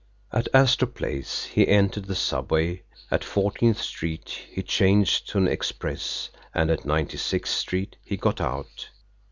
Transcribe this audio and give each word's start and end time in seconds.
At 0.33 0.47
Astor 0.51 0.87
Place 0.87 1.45
he 1.45 1.67
entered 1.67 2.05
the 2.05 2.15
subway; 2.15 2.81
at 3.11 3.23
Fourteenth 3.23 3.79
Street 3.79 4.29
he 4.49 4.63
changed 4.63 5.29
to 5.29 5.37
an 5.37 5.47
express, 5.47 6.31
and 6.55 6.71
at 6.71 6.85
Ninety 6.85 7.17
sixth 7.17 7.53
Street 7.55 7.97
he 8.03 8.17
got 8.17 8.41
out. 8.41 8.89